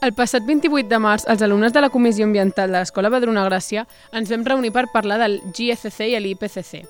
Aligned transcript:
El 0.00 0.14
passat 0.16 0.46
28 0.48 0.88
de 0.88 0.96
març, 0.96 1.26
els 1.28 1.42
alumnes 1.44 1.74
de 1.76 1.80
la 1.84 1.90
Comissió 1.92 2.24
Ambiental 2.24 2.70
de 2.72 2.78
l'Escola 2.78 3.10
Badruna 3.12 3.42
Gràcia 3.44 3.82
ens 4.16 4.30
vam 4.32 4.46
reunir 4.48 4.70
per 4.72 4.86
parlar 4.88 5.18
del 5.20 5.34
GFC 5.52 6.06
i 6.08 6.20
l'IPCC. 6.24 6.86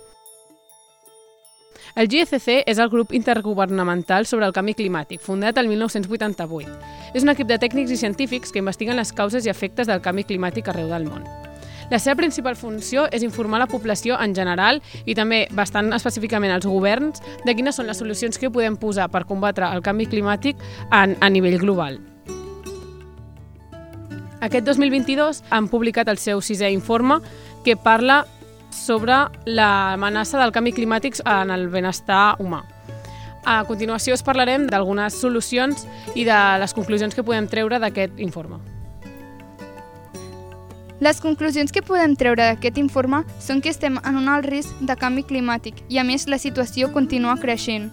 El 1.98 2.07
GFC 2.07 2.61
és 2.70 2.79
el 2.79 2.91
grup 2.93 3.11
intergovernamental 3.11 4.29
sobre 4.30 4.46
el 4.46 4.55
canvi 4.55 4.77
climàtic, 4.79 5.19
fundat 5.25 5.59
el 5.59 5.66
1988. 5.73 6.77
És 7.19 7.27
un 7.27 7.34
equip 7.34 7.48
de 7.51 7.59
tècnics 7.59 7.91
i 7.91 7.98
científics 7.98 8.55
que 8.55 8.62
investiguen 8.62 8.95
les 8.95 9.11
causes 9.11 9.42
i 9.42 9.51
efectes 9.51 9.91
del 9.91 10.05
canvi 10.05 10.23
climàtic 10.29 10.70
arreu 10.70 10.87
del 10.95 11.09
món. 11.11 11.27
La 11.91 11.98
seva 11.98 12.15
principal 12.15 12.55
funció 12.55 13.09
és 13.11 13.27
informar 13.27 13.59
la 13.59 13.66
població 13.66 14.20
en 14.23 14.37
general 14.38 14.79
i 15.02 15.19
també 15.19 15.48
bastant 15.51 15.91
específicament 15.98 16.55
als 16.55 16.70
governs 16.70 17.19
de 17.42 17.56
quines 17.59 17.74
són 17.74 17.91
les 17.91 17.98
solucions 17.98 18.38
que 18.38 18.55
podem 18.55 18.79
posar 18.79 19.11
per 19.11 19.27
combatre 19.27 19.66
el 19.74 19.83
canvi 19.83 20.06
climàtic 20.06 20.62
en, 20.95 21.19
a 21.19 21.29
nivell 21.34 21.59
global. 21.59 21.98
Aquest 24.41 24.65
2022 24.65 25.43
han 25.53 25.69
publicat 25.69 26.09
el 26.09 26.19
seu 26.19 26.41
sisè 26.41 26.71
informe 26.73 27.19
que 27.65 27.77
parla 27.77 28.23
sobre 28.73 29.27
l'amenaça 29.45 30.41
del 30.41 30.53
canvi 30.55 30.73
climàtic 30.73 31.21
en 31.29 31.53
el 31.53 31.69
benestar 31.69 32.39
humà. 32.41 32.63
A 33.45 33.63
continuació 33.69 34.15
us 34.16 34.25
parlarem 34.25 34.66
d'algunes 34.69 35.16
solucions 35.21 35.87
i 36.15 36.25
de 36.25 36.41
les 36.61 36.73
conclusions 36.77 37.15
que 37.15 37.25
podem 37.25 37.49
treure 37.49 37.80
d'aquest 37.80 38.21
informe. 38.21 38.61
Les 41.01 41.21
conclusions 41.21 41.73
que 41.73 41.80
podem 41.85 42.16
treure 42.16 42.45
d'aquest 42.45 42.77
informe 42.80 43.23
són 43.41 43.61
que 43.61 43.73
estem 43.73 43.97
en 44.05 44.16
un 44.21 44.29
alt 44.29 44.49
risc 44.49 44.80
de 44.80 44.97
canvi 44.97 45.25
climàtic 45.25 45.85
i, 45.88 45.97
a 45.97 46.05
més, 46.05 46.29
la 46.29 46.37
situació 46.41 46.93
continua 46.93 47.37
creixent. 47.41 47.88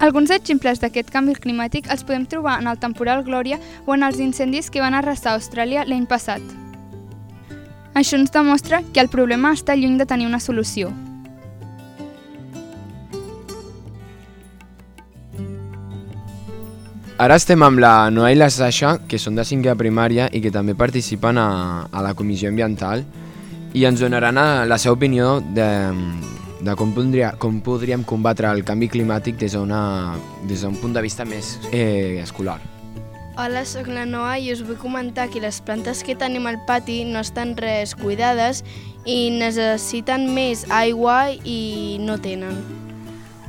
Alguns 0.00 0.30
exemples 0.32 0.80
d'aquest 0.80 1.10
canvi 1.12 1.34
climàtic 1.36 1.90
els 1.92 2.06
podem 2.08 2.22
trobar 2.24 2.54
en 2.62 2.70
el 2.70 2.78
temporal 2.80 3.20
Glòria 3.26 3.58
o 3.84 3.92
en 3.92 4.06
els 4.06 4.16
incendis 4.24 4.70
que 4.72 4.80
van 4.80 4.96
arrasar 4.96 5.34
Austràlia 5.36 5.84
l'any 5.84 6.06
passat. 6.08 6.40
Això 7.92 8.16
ens 8.16 8.32
demostra 8.32 8.80
que 8.94 9.02
el 9.04 9.12
problema 9.12 9.52
està 9.52 9.76
lluny 9.76 9.98
de 10.00 10.06
tenir 10.08 10.24
una 10.30 10.40
solució. 10.40 10.88
Ara 17.20 17.36
estem 17.36 17.60
amb 17.60 17.82
la 17.84 18.08
Noa 18.08 18.30
i 18.32 18.40
la 18.40 18.48
Sasha, 18.48 18.94
que 19.04 19.20
són 19.20 19.36
de 19.36 19.44
cinquè 19.44 19.74
primària 19.76 20.30
i 20.32 20.40
que 20.40 20.48
també 20.54 20.72
participen 20.72 21.36
a, 21.36 21.50
a 21.92 22.00
la 22.00 22.14
comissió 22.16 22.48
ambiental 22.48 23.04
i 23.76 23.84
ens 23.84 24.00
donaran 24.00 24.40
a, 24.40 24.64
la 24.64 24.80
seva 24.80 24.96
opinió 24.96 25.42
de, 25.44 25.68
de 26.62 26.74
com, 26.76 26.92
podria, 26.92 27.32
com 27.40 27.60
podríem 27.64 28.02
combatre 28.04 28.50
el 28.52 28.64
canvi 28.68 28.90
climàtic 28.92 29.38
des 29.40 29.54
d'un 29.56 30.76
punt 30.80 30.92
de 30.92 31.02
vista 31.02 31.24
més 31.24 31.56
eh, 31.72 32.20
escolar. 32.22 32.60
Hola, 33.40 33.62
sóc 33.64 33.88
la 33.88 34.04
Noa 34.04 34.34
i 34.42 34.50
us 34.52 34.60
vull 34.66 34.76
comentar 34.76 35.30
que 35.32 35.40
les 35.40 35.62
plantes 35.64 36.02
que 36.04 36.16
tenim 36.18 36.44
al 36.50 36.58
pati 36.68 37.04
no 37.08 37.22
estan 37.24 37.54
res 37.56 37.94
cuidades 37.96 38.60
i 39.08 39.30
necessiten 39.32 40.28
més 40.34 40.66
aigua 40.68 41.30
i 41.32 41.96
no 42.04 42.18
tenen. 42.20 42.58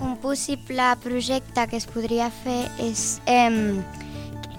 Un 0.02 0.16
possible 0.22 0.86
projecte 1.04 1.68
que 1.68 1.82
es 1.82 1.90
podria 1.90 2.32
fer 2.32 2.64
és 2.80 3.20
eh, 3.28 3.52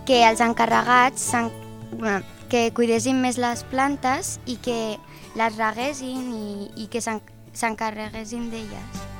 que 0.04 0.20
els 0.28 0.42
encarregats 0.44 1.30
que 2.52 2.68
cuidessin 2.76 3.22
més 3.22 3.40
les 3.40 3.64
plantes 3.72 4.36
i 4.44 4.58
que 4.60 4.98
les 5.38 5.56
reguessin 5.56 6.28
i, 6.36 6.68
i 6.84 6.90
que 6.92 7.00
s'encarreguessin 7.52 8.50
d'elles. 8.50 9.11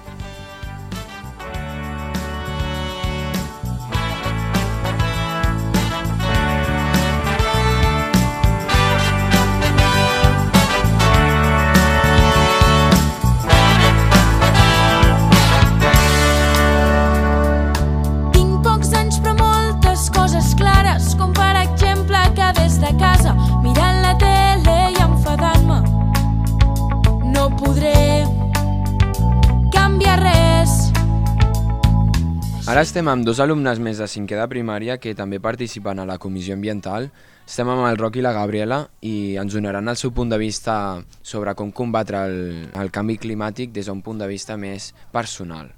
Ara 32.73 32.87
estem 32.87 33.05
amb 33.13 33.21
dos 33.21 33.37
alumnes 33.45 33.77
més 33.85 33.99
de 34.01 34.07
cinquè 34.09 34.33
de 34.39 34.45
primària 34.49 34.95
que 34.97 35.11
també 35.13 35.37
participen 35.45 35.99
a 36.01 36.07
la 36.09 36.15
comissió 36.17 36.55
ambiental. 36.57 37.11
Estem 37.45 37.69
amb 37.69 37.85
el 37.85 37.99
Roc 38.01 38.15
i 38.17 38.23
la 38.25 38.31
Gabriela 38.33 38.79
i 39.05 39.35
ens 39.37 39.53
donaran 39.53 39.93
el 39.93 39.99
seu 40.01 40.15
punt 40.17 40.33
de 40.33 40.39
vista 40.41 40.77
sobre 41.21 41.53
com 41.53 41.69
combatre 41.69 42.23
el, 42.31 42.39
el 42.73 42.89
canvi 42.89 43.19
climàtic 43.21 43.75
des 43.77 43.91
d'un 43.93 44.01
punt 44.01 44.25
de 44.25 44.31
vista 44.31 44.57
més 44.57 44.95
personal. 45.13 45.69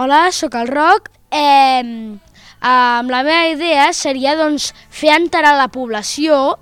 Hola, 0.00 0.30
sóc 0.32 0.56
el 0.56 0.72
Roc. 0.72 1.12
Eh, 1.28 1.84
amb 2.64 3.12
la 3.12 3.20
meva 3.28 3.44
idea 3.52 3.90
seria 3.92 4.38
doncs, 4.40 4.72
fer 4.88 5.12
enterar 5.12 5.58
la 5.60 5.68
població 5.68 6.54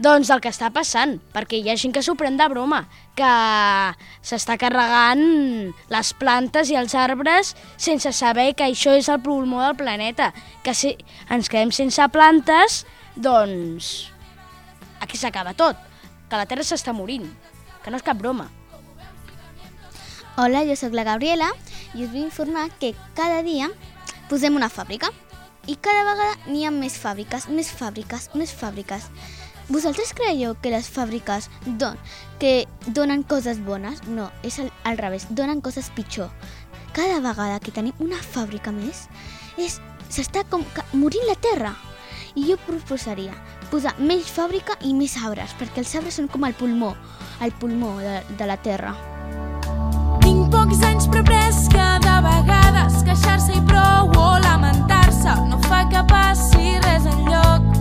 doncs 0.00 0.30
el 0.32 0.40
que 0.40 0.48
està 0.48 0.70
passant, 0.72 1.18
perquè 1.34 1.58
hi 1.60 1.68
ha 1.68 1.76
gent 1.76 1.92
que 1.92 2.00
s'ho 2.00 2.14
pren 2.16 2.38
de 2.40 2.46
broma, 2.48 2.86
que 3.18 3.32
s'està 4.24 4.56
carregant 4.60 5.20
les 5.92 6.12
plantes 6.16 6.70
i 6.72 6.78
els 6.80 6.94
arbres 6.96 7.52
sense 7.76 8.12
saber 8.16 8.54
que 8.56 8.64
això 8.70 8.94
és 8.96 9.10
el 9.12 9.20
pulmó 9.20 9.60
del 9.66 9.76
planeta, 9.76 10.30
que 10.64 10.72
si 10.74 10.94
ens 11.28 11.52
quedem 11.52 11.72
sense 11.76 12.08
plantes, 12.14 12.84
doncs 13.14 14.08
aquí 15.04 15.20
s'acaba 15.20 15.52
tot, 15.52 15.76
que 16.30 16.40
la 16.40 16.48
Terra 16.48 16.64
s'està 16.64 16.96
morint, 16.96 17.28
que 17.84 17.92
no 17.92 18.00
és 18.00 18.06
cap 18.06 18.16
broma. 18.16 18.48
Hola, 20.40 20.64
jo 20.64 20.76
sóc 20.78 20.96
la 20.96 21.04
Gabriela 21.04 21.50
i 21.92 22.06
us 22.06 22.12
vull 22.14 22.24
informar 22.24 22.70
que 22.80 22.94
cada 23.18 23.42
dia 23.44 23.68
posem 24.30 24.56
una 24.56 24.70
fàbrica 24.72 25.10
i 25.68 25.76
cada 25.76 26.06
vegada 26.06 26.48
n'hi 26.48 26.64
ha 26.64 26.72
més 26.72 26.96
fàbriques, 26.96 27.50
més 27.52 27.68
fàbriques, 27.68 28.30
més 28.38 28.54
fàbriques. 28.56 29.10
Vosaltres 29.70 30.10
creieu 30.18 30.56
que 30.58 30.72
les 30.72 30.88
fàbriques 30.90 31.46
don, 31.78 31.94
que 32.42 32.66
donen 32.90 33.22
coses 33.22 33.60
bones? 33.62 34.00
No, 34.10 34.26
és 34.42 34.58
al, 34.58 34.72
al 34.82 34.98
revés, 34.98 35.28
donen 35.30 35.60
coses 35.62 35.92
pitjor. 35.94 36.26
Cada 36.92 37.20
vegada 37.22 37.60
que 37.62 37.70
tenim 37.70 37.94
una 38.02 38.18
fàbrica 38.18 38.72
més, 38.74 39.04
és 39.54 39.78
s'està 40.10 40.42
com 40.50 40.66
morint 40.92 41.28
la 41.28 41.38
terra. 41.38 41.76
I 42.34 42.48
jo 42.48 42.58
proposaria 42.66 43.34
posar 43.70 43.94
més 44.02 44.26
fàbrica 44.34 44.74
i 44.82 44.90
més 44.94 45.14
arbres, 45.22 45.54
perquè 45.58 45.84
els 45.84 45.94
arbres 45.94 46.18
són 46.18 46.26
com 46.30 46.48
el 46.50 46.56
pulmó, 46.58 46.96
el 47.38 47.54
pulmó 47.62 47.94
de, 48.02 48.18
de 48.38 48.50
la 48.50 48.58
terra. 48.58 48.96
Tinc 50.24 50.50
pocs 50.50 50.82
anys 50.86 51.06
però 51.12 51.22
pres 51.30 51.62
que 51.70 51.86
de 52.06 52.16
vegades 52.26 53.04
queixar-se 53.06 53.54
i 53.54 53.62
prou 53.70 54.10
o 54.18 54.32
lamentar-se 54.42 55.38
no 55.46 55.62
fa 55.68 55.84
que 55.94 56.02
passi 56.10 56.74
res 56.82 57.06
enlloc 57.14 57.79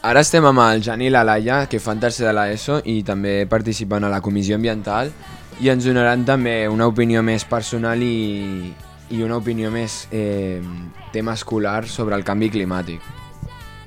Ara 0.00 0.22
estem 0.24 0.46
amb 0.48 0.62
el 0.64 0.80
Jan 0.80 1.02
i 1.04 1.10
la 1.12 1.20
Laia, 1.28 1.66
que 1.68 1.76
fan 1.76 1.98
tercer 2.00 2.24
de 2.24 2.30
l'ESO 2.32 2.78
i 2.88 3.02
també 3.04 3.44
participen 3.44 4.06
a 4.06 4.08
la 4.08 4.22
comissió 4.24 4.56
ambiental 4.56 5.10
i 5.60 5.68
ens 5.68 5.84
donaran 5.84 6.22
també 6.24 6.54
una 6.72 6.86
opinió 6.88 7.20
més 7.20 7.44
personal 7.44 8.00
i, 8.00 8.72
i 9.12 9.20
una 9.20 9.36
opinió 9.36 9.68
més 9.68 10.06
eh, 10.08 10.62
tema 11.12 11.34
escolar 11.36 11.84
sobre 11.84 12.16
el 12.16 12.24
canvi 12.24 12.48
climàtic. 12.48 13.04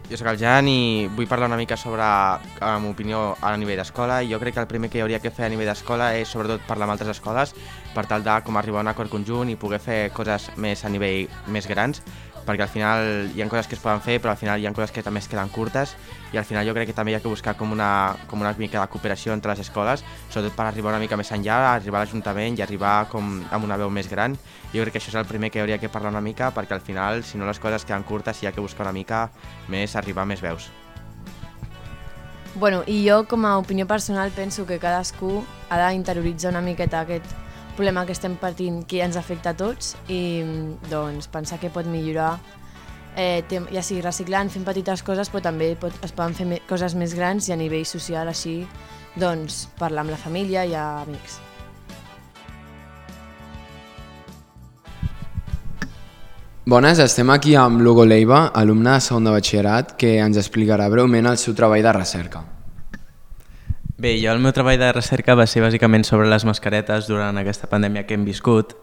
Jo 0.06 0.20
sóc 0.20 0.30
el 0.30 0.38
Jan 0.38 0.70
i 0.70 1.08
vull 1.18 1.26
parlar 1.32 1.48
una 1.50 1.58
mica 1.58 1.80
sobre 1.82 2.06
la 2.06 2.38
meva 2.62 2.92
opinió 2.92 3.24
a 3.42 3.56
nivell 3.58 3.82
d'escola. 3.82 4.20
Jo 4.30 4.38
crec 4.38 4.54
que 4.54 4.62
el 4.62 4.70
primer 4.70 4.92
que 4.94 5.02
hauria 5.02 5.18
que 5.24 5.34
fer 5.34 5.48
a 5.48 5.50
nivell 5.50 5.72
d'escola 5.72 6.12
és 6.20 6.30
sobretot 6.30 6.62
parlar 6.68 6.86
amb 6.86 6.94
altres 6.94 7.10
escoles 7.16 7.56
per 7.96 8.06
tal 8.06 8.22
de 8.22 8.38
com 8.46 8.62
arribar 8.62 8.84
a 8.84 8.86
un 8.86 8.94
acord 8.94 9.10
conjunt 9.10 9.50
i 9.50 9.58
poder 9.58 9.82
fer 9.82 9.98
coses 10.14 10.52
més 10.62 10.86
a 10.86 10.94
nivell 10.94 11.26
més 11.50 11.66
grans 11.66 12.06
perquè 12.46 12.66
al 12.66 12.72
final 12.72 13.32
hi 13.36 13.42
ha 13.42 13.48
coses 13.50 13.68
que 13.68 13.76
es 13.78 13.82
poden 13.82 14.02
fer, 14.04 14.20
però 14.22 14.34
al 14.34 14.40
final 14.40 14.60
hi 14.60 14.68
ha 14.68 14.74
coses 14.74 14.92
que 14.92 15.04
també 15.04 15.22
es 15.24 15.30
queden 15.32 15.50
curtes 15.54 15.96
i 16.34 16.38
al 16.38 16.46
final 16.46 16.66
jo 16.68 16.74
crec 16.74 16.90
que 16.90 16.96
també 16.98 17.14
hi 17.14 17.16
ha 17.18 17.22
que 17.24 17.32
buscar 17.32 17.56
com 17.58 17.72
una, 17.72 18.16
com 18.28 18.42
una 18.42 18.54
mica 18.58 18.82
de 18.82 18.88
cooperació 18.92 19.34
entre 19.34 19.54
les 19.54 19.64
escoles, 19.66 20.04
sobretot 20.30 20.56
per 20.58 20.66
arribar 20.68 20.94
una 20.94 21.02
mica 21.02 21.18
més 21.20 21.32
enllà, 21.32 21.60
arribar 21.74 22.02
a 22.02 22.06
l'Ajuntament 22.06 22.58
i 22.58 22.66
arribar 22.66 22.96
com 23.12 23.36
amb 23.52 23.68
una 23.68 23.78
veu 23.78 23.92
més 23.94 24.10
gran. 24.10 24.38
Jo 24.74 24.82
crec 24.82 24.98
que 24.98 25.04
això 25.04 25.14
és 25.14 25.20
el 25.22 25.30
primer 25.30 25.52
que 25.54 25.62
hauria 25.62 25.78
que 25.78 25.92
parlar 25.94 26.12
una 26.12 26.24
mica, 26.26 26.50
perquè 26.52 26.74
al 26.74 26.82
final, 26.82 27.24
si 27.24 27.38
no 27.38 27.46
les 27.46 27.62
coses 27.62 27.86
queden 27.86 28.04
curtes, 28.04 28.42
hi 28.42 28.50
ha 28.50 28.56
que 28.56 28.62
buscar 28.62 28.88
una 28.88 28.96
mica 28.96 29.28
més, 29.70 29.96
arribar 29.96 30.26
a 30.26 30.32
més 30.34 30.42
veus. 30.42 30.72
Bueno, 32.56 32.84
i 32.86 33.00
jo 33.08 33.24
com 33.30 33.46
a 33.50 33.58
opinió 33.58 33.88
personal 33.90 34.30
penso 34.34 34.66
que 34.66 34.78
cadascú 34.82 35.44
ha 35.70 35.80
d'interioritzar 35.90 36.52
una 36.54 36.62
miqueta 36.62 37.02
aquest 37.02 37.43
problema 37.76 38.06
que 38.06 38.14
estem 38.16 38.36
patint 38.40 38.84
que 38.90 39.02
ens 39.04 39.18
afecta 39.20 39.54
a 39.54 39.58
tots 39.58 39.96
i 40.12 40.44
doncs 40.90 41.30
pensar 41.32 41.60
que 41.62 41.72
pot 41.74 41.88
millorar 41.90 42.38
eh, 43.16 43.44
ja 43.48 43.84
sigui 43.84 44.02
reciclant, 44.02 44.52
fent 44.54 44.66
petites 44.66 45.04
coses, 45.06 45.32
però 45.32 45.44
també 45.50 45.74
pot, 45.80 45.96
es 46.06 46.14
poden 46.16 46.36
fer 46.38 46.62
coses 46.70 46.96
més 46.96 47.16
grans 47.18 47.50
i 47.50 47.56
a 47.56 47.60
nivell 47.60 47.86
social 47.86 48.30
així 48.30 48.62
doncs 49.20 49.68
parlar 49.80 50.06
amb 50.06 50.14
la 50.14 50.22
família 50.22 50.66
i 50.66 50.74
amics. 50.78 51.40
Bones, 56.66 57.00
estem 57.04 57.28
aquí 57.30 57.58
amb 57.60 57.82
l'Hugo 57.84 58.06
Leiva, 58.08 58.46
alumne 58.56 58.96
de 58.96 59.04
segon 59.04 59.28
de 59.28 59.36
batxillerat, 59.36 59.98
que 60.00 60.16
ens 60.24 60.40
explicarà 60.40 60.88
breument 60.90 61.28
el 61.28 61.38
seu 61.38 61.54
treball 61.54 61.84
de 61.84 61.92
recerca. 61.92 62.53
Bé, 64.04 64.18
jo 64.20 64.34
el 64.34 64.42
meu 64.44 64.52
treball 64.52 64.76
de 64.76 64.90
recerca 64.92 65.32
va 65.40 65.46
ser 65.48 65.62
bàsicament 65.64 66.04
sobre 66.04 66.26
les 66.28 66.44
mascaretes 66.44 67.06
durant 67.08 67.38
aquesta 67.40 67.70
pandèmia 67.72 68.02
que 68.04 68.18
hem 68.18 68.26
viscut 68.28 68.74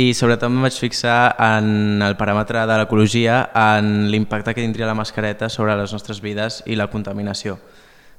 i 0.00 0.06
sobretot 0.16 0.48
em 0.48 0.62
vaig 0.64 0.78
fixar 0.80 1.34
en 1.44 2.00
el 2.06 2.16
paràmetre 2.16 2.62
de 2.70 2.78
l'ecologia, 2.80 3.42
en 3.52 4.06
l'impacte 4.08 4.54
que 4.56 4.64
tindria 4.64 4.88
la 4.88 4.96
mascareta 4.96 5.50
sobre 5.52 5.76
les 5.76 5.92
nostres 5.92 6.22
vides 6.24 6.62
i 6.64 6.80
la 6.80 6.88
contaminació. 6.88 7.58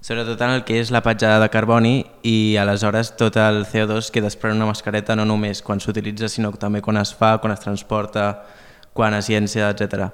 Sobretot 0.06 0.46
en 0.46 0.54
el 0.60 0.64
que 0.70 0.78
és 0.78 0.94
la 0.94 1.02
petjada 1.02 1.42
de 1.42 1.50
carboni 1.50 1.96
i 2.22 2.38
aleshores 2.62 3.16
tot 3.18 3.42
el 3.42 3.64
CO2 3.66 4.14
que 4.14 4.22
desprèn 4.22 4.54
una 4.60 4.70
mascareta 4.70 5.18
no 5.18 5.26
només 5.26 5.64
quan 5.66 5.82
s'utilitza 5.82 6.30
sinó 6.30 6.54
també 6.54 6.86
quan 6.86 7.02
es 7.02 7.10
fa, 7.10 7.40
quan 7.42 7.58
es 7.58 7.66
transporta, 7.66 8.36
quan 8.94 9.18
es 9.18 9.34
llença, 9.34 9.74
etc. 9.74 10.12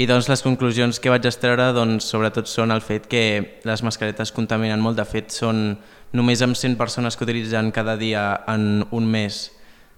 I 0.00 0.06
doncs 0.08 0.30
les 0.30 0.40
conclusions 0.40 0.96
que 0.96 1.10
vaig 1.12 1.26
extreure 1.28 1.66
doncs, 1.76 2.06
sobretot 2.08 2.48
són 2.48 2.72
el 2.72 2.80
fet 2.80 3.04
que 3.10 3.22
les 3.68 3.82
mascaretes 3.84 4.30
contaminen 4.32 4.80
molt. 4.80 4.96
De 4.96 5.04
fet, 5.04 5.28
són 5.28 5.74
només 6.16 6.40
amb 6.40 6.56
100 6.56 6.78
persones 6.80 7.18
que 7.18 7.26
utilitzen 7.26 7.68
cada 7.68 7.98
dia 8.00 8.22
en 8.48 8.86
un 8.96 9.10
mes 9.12 9.50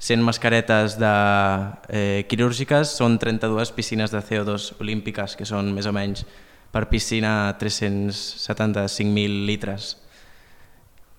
100 0.02 0.24
mascaretes 0.26 0.98
de, 0.98 1.12
eh, 1.88 2.26
quirúrgiques, 2.26 2.96
són 2.98 3.20
32 3.22 3.70
piscines 3.70 4.10
de 4.10 4.18
CO2 4.18 4.72
olímpiques, 4.80 5.36
que 5.36 5.46
són 5.46 5.70
més 5.72 5.86
o 5.86 5.92
menys 5.94 6.26
per 6.72 6.88
piscina 6.88 7.54
375.000 7.60 9.46
litres. 9.46 9.98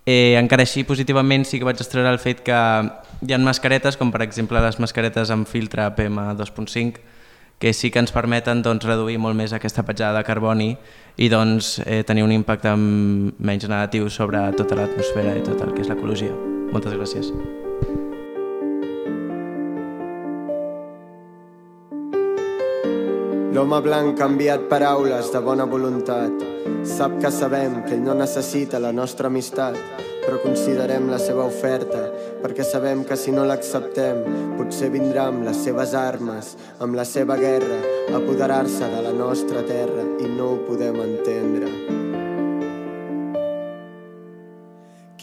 Eh, 0.06 0.36
encara 0.36 0.68
així, 0.68 0.84
positivament, 0.84 1.46
sí 1.46 1.58
que 1.58 1.64
vaig 1.64 1.80
extreure 1.80 2.12
el 2.12 2.20
fet 2.20 2.44
que 2.44 2.52
hi 2.52 3.32
ha 3.32 3.38
mascaretes, 3.40 3.96
com 3.96 4.12
per 4.12 4.24
exemple 4.24 4.60
les 4.60 4.78
mascaretes 4.78 5.32
amb 5.32 5.48
filtre 5.48 5.88
PM2.5, 5.96 7.00
que 7.60 7.74
sí 7.74 7.92
que 7.92 8.00
ens 8.00 8.12
permeten 8.12 8.62
doncs, 8.62 8.86
reduir 8.86 9.18
molt 9.20 9.38
més 9.40 9.54
aquesta 9.54 9.86
petjada 9.88 10.20
de 10.20 10.28
carboni 10.28 10.72
i 11.18 11.30
doncs, 11.30 11.80
eh, 11.86 12.04
tenir 12.04 12.24
un 12.24 12.32
impacte 12.32 12.76
menys 12.78 13.70
negatiu 13.70 14.10
sobre 14.10 14.42
tota 14.58 14.76
l'atmosfera 14.76 15.38
i 15.38 15.44
tot 15.46 15.62
el 15.62 15.74
que 15.74 15.82
és 15.86 15.92
l'ecologia. 15.92 16.34
Moltes 16.74 16.98
gràcies. 16.98 17.32
L'home 23.54 23.78
blanc 23.86 24.18
ha 24.18 24.26
enviat 24.26 24.64
paraules 24.66 25.28
de 25.30 25.40
bona 25.46 25.68
voluntat. 25.70 26.42
Sap 26.90 27.20
que 27.22 27.30
sabem 27.32 27.84
que 27.86 27.94
ell 27.94 28.02
no 28.02 28.16
necessita 28.18 28.80
la 28.82 28.92
nostra 28.92 29.30
amistat, 29.30 29.78
però 30.24 30.40
considerem 30.42 31.10
la 31.12 31.20
seva 31.20 31.46
oferta, 31.46 32.02
perquè 32.42 32.64
sabem 32.66 33.04
que 33.08 33.18
si 33.20 33.32
no 33.36 33.46
l'acceptem, 33.48 34.24
potser 34.58 34.90
vindrà 34.94 35.28
amb 35.32 35.44
les 35.48 35.60
seves 35.66 35.94
armes, 35.98 36.54
amb 36.84 36.96
la 37.00 37.06
seva 37.08 37.38
guerra, 37.40 37.80
a 38.10 38.18
apoderar-se 38.20 38.90
de 38.96 39.02
la 39.08 39.14
nostra 39.16 39.64
terra 39.68 40.06
i 40.24 40.30
no 40.32 40.54
ho 40.54 40.58
podem 40.68 41.00
entendre. 41.04 41.72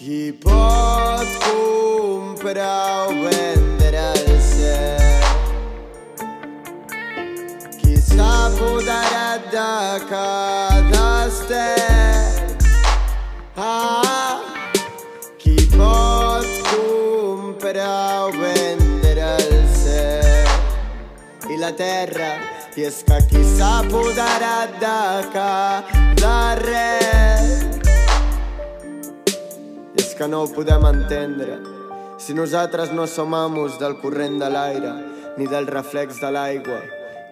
Qui 0.01 0.33
pot 0.43 1.29
comprar 1.45 3.07
o 3.09 3.15
vendre 3.27 4.03
el 4.15 4.41
cel? 4.49 5.29
Qui 7.79 7.97
s'ha 8.01 8.33
apoderat 8.49 9.49
de 9.53 9.71
cada 10.09 10.70
la 21.71 21.77
terra? 21.77 22.31
I 22.77 22.87
és 22.87 23.03
que 23.07 23.19
qui 23.31 23.43
s'ha 23.45 23.81
apoderat 23.85 24.79
de 24.81 25.01
cada 25.35 26.55
res 26.59 27.53
és 30.01 30.15
que 30.17 30.29
no 30.29 30.45
ho 30.45 30.49
podem 30.55 30.87
entendre. 30.87 31.59
Si 32.19 32.35
nosaltres 32.35 32.93
no 32.93 33.07
som 33.07 33.35
amos 33.35 33.79
del 33.79 33.99
corrent 34.01 34.39
de 34.41 34.51
l'aire, 34.51 34.95
ni 35.37 35.47
del 35.47 35.67
reflex 35.67 36.21
de 36.21 36.31
l'aigua, 36.33 36.83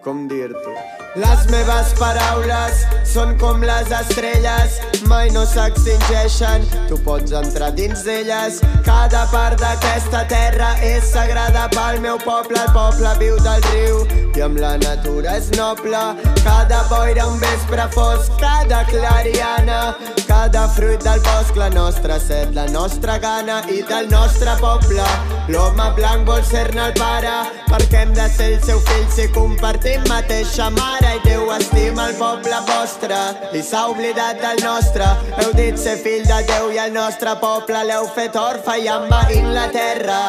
com 0.03 0.27
dir-t'ho? 0.27 0.98
Les 1.17 1.47
meves 1.49 1.89
paraules 1.97 2.83
són 3.09 3.31
com 3.41 3.63
les 3.65 3.87
estrelles, 3.89 4.75
mai 5.09 5.31
no 5.33 5.41
s'extingeixen, 5.49 6.67
tu 6.85 6.99
pots 7.01 7.33
entrar 7.33 7.71
dins 7.73 8.03
d'elles. 8.05 8.59
Cada 8.85 9.23
part 9.31 9.57
d'aquesta 9.57 10.21
terra 10.29 10.75
és 10.85 11.09
sagrada 11.09 11.65
pel 11.73 11.97
meu 12.05 12.21
poble, 12.21 12.61
el 12.61 12.69
poble 12.77 13.15
viu 13.23 13.41
del 13.41 13.65
riu 13.71 14.05
i 14.37 14.45
amb 14.45 14.61
la 14.61 14.75
natura 14.77 15.39
és 15.41 15.49
noble. 15.57 16.03
Cada 16.43 16.83
boira 16.93 17.25
un 17.25 17.41
vespre 17.41 17.89
fosc, 17.97 18.37
cada 18.37 18.85
clariana, 18.91 19.95
cada 20.29 20.67
fruit 20.67 21.01
del 21.01 21.19
bosc, 21.25 21.55
la 21.57 21.69
nostra 21.69 22.19
set, 22.19 22.53
la 22.53 22.67
nostra 22.69 23.17
gana 23.17 23.63
i 23.67 23.81
del 23.81 24.07
nostre 24.11 24.53
poble. 24.61 25.05
L'home 25.49 25.87
blanc 25.97 26.27
vol 26.29 26.43
ser-ne 26.45 26.83
el 26.89 26.93
pare, 26.99 27.33
perquè 27.65 28.03
hem 28.03 28.13
de 28.13 28.27
ser 28.35 28.51
el 28.53 28.61
seu 28.67 28.81
fill 28.89 29.07
si 29.15 29.25
compartim 29.33 30.05
mateixa 30.11 30.69
mare 30.75 31.15
i 31.17 31.23
Déu 31.25 31.49
estima 31.55 32.05
el 32.11 32.15
poble 32.21 32.61
vostre 32.69 33.17
i 33.57 33.63
s'ha 33.65 33.87
oblidat 33.89 34.37
del 34.43 34.61
nostre. 34.67 35.09
Heu 35.41 35.51
dit 35.57 35.81
ser 35.81 35.97
fill 36.03 36.23
de 36.29 36.43
Déu 36.51 36.69
i 36.75 36.79
el 36.85 36.93
nostre 36.93 37.33
poble 37.41 37.83
l'heu 37.89 38.05
fet 38.13 38.37
orfe 38.37 38.77
i 38.83 38.87
envaint 38.99 39.49
la 39.57 39.67
terra. 39.73 40.21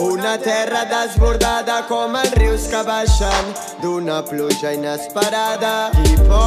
Una 0.00 0.36
terra 0.38 0.84
desbordada 0.88 1.82
com 1.88 2.14
els 2.16 2.32
rius 2.38 2.68
que 2.70 2.84
baixen 2.86 3.50
d'una 3.82 4.22
pluja 4.30 4.72
inesperada. 4.78 5.90
Qui 5.98 6.14
pot 6.28 6.39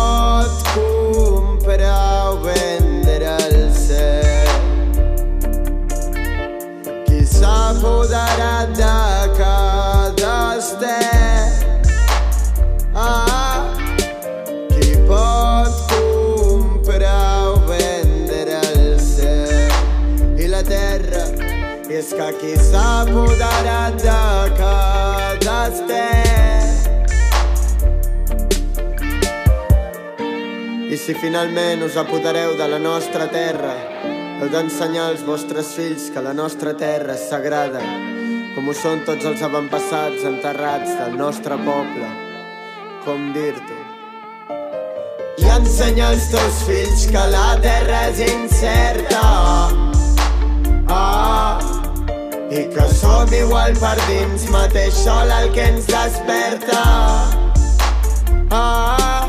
És 21.93 22.07
que 22.09 22.25
apoderat 22.73 23.99
de 24.01 24.21
cada 24.57 25.57
estel 25.67 26.23
I 30.89 30.97
si 30.97 31.13
finalment 31.13 31.83
us 31.85 31.97
apodereu 32.01 32.55
de 32.57 32.67
la 32.71 32.79
nostra 32.81 33.27
terra, 33.29 33.75
heu 34.39 34.49
d'ensenyar 34.49 35.11
als 35.11 35.21
vostres 35.27 35.69
fills 35.77 36.07
que 36.09 36.21
la 36.25 36.33
nostra 36.33 36.73
terra 36.73 37.13
és 37.13 37.27
sagrada, 37.29 37.83
com 38.55 38.69
ho 38.69 38.75
són 38.77 39.05
tots 39.05 39.29
els 39.29 39.45
avantpassats 39.45 40.25
enterrats 40.31 40.97
del 40.97 41.13
nostre 41.21 41.61
poble. 41.61 42.09
Com 43.05 43.29
dir-t'ho? 43.37 43.79
I 45.45 45.49
ensenya 45.59 46.09
als 46.09 46.25
teus 46.33 46.65
fills 46.65 47.05
que 47.13 47.29
la 47.37 47.53
terra 47.61 48.07
és 48.09 48.25
incerta. 48.33 49.23
Ah, 50.89 51.82
i 52.53 52.69
que 52.69 52.87
som 52.93 53.33
igual 53.33 53.73
per 53.81 53.97
dins, 54.05 54.45
mateix 54.53 54.93
sol 54.93 55.31
el 55.39 55.49
que 55.55 55.63
ens 55.71 55.87
desperta. 55.89 56.81
Ah, 58.53 59.25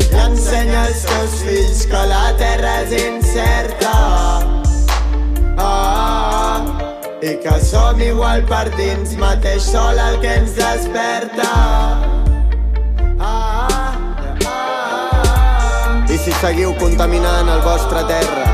i 0.00 0.20
ensenya 0.22 0.86
als 0.86 1.04
teus 1.10 1.36
fills 1.44 1.84
que 1.90 2.02
la 2.08 2.22
terra 2.40 2.72
és 2.86 2.96
incerta. 3.02 3.92
Ah, 5.60 6.64
i 7.20 7.36
que 7.44 7.60
som 7.68 8.00
igual 8.00 8.48
per 8.48 8.64
dins, 8.80 9.16
mateix 9.20 9.68
sol 9.68 10.00
el 10.08 10.20
que 10.24 10.34
ens 10.40 10.56
desperta. 10.56 11.52
Ah, 13.20 13.68
I 16.08 16.16
si 16.16 16.32
seguiu 16.40 16.72
contaminant 16.80 17.56
el 17.58 17.66
vostre 17.66 18.08
terra, 18.08 18.52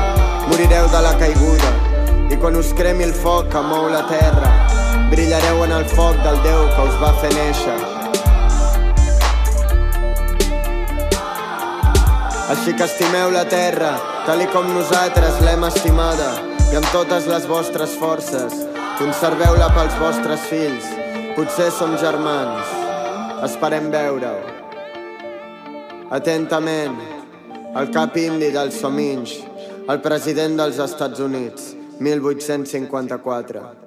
morireu 0.51 0.91
de 0.91 1.05
la 1.07 1.19
caiguda. 1.21 1.86
I 2.37 2.39
quan 2.39 2.53
us 2.53 2.67
cremi 2.77 3.01
el 3.01 3.15
foc 3.17 3.47
que 3.49 3.61
mou 3.65 3.87
la 3.89 4.03
terra, 4.05 4.51
brillareu 5.09 5.63
en 5.65 5.71
el 5.73 5.85
foc 5.89 6.19
del 6.21 6.35
Déu 6.43 6.67
que 6.75 6.83
us 6.85 6.97
va 7.01 7.09
fer 7.17 7.31
néixer. 7.33 7.77
Així 12.53 12.75
que 12.77 12.85
estimeu 12.85 13.33
la 13.33 13.47
terra, 13.49 13.95
tal 14.27 14.45
com 14.53 14.69
nosaltres 14.69 15.41
l'hem 15.47 15.65
estimada, 15.65 16.29
i 16.69 16.77
amb 16.77 16.85
totes 16.93 17.25
les 17.25 17.49
vostres 17.49 17.97
forces, 17.97 18.53
Conserveu-la 18.97 19.71
pels 19.73 19.97
vostres 20.01 20.45
fills. 20.49 20.85
Potser 21.35 21.67
som 21.73 21.91
germans. 22.01 22.69
Esperem 23.45 23.91
veure-ho. 23.93 24.39
Atentament, 26.17 27.01
el 27.77 27.91
cap 27.93 28.17
indi 28.17 28.49
del 28.53 28.71
Sominx, 28.73 29.35
el 29.89 30.01
president 30.05 30.57
dels 30.57 30.81
Estats 30.85 31.21
Units, 31.21 31.75
1854. 31.99 33.86